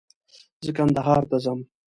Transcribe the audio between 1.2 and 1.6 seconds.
ته ځم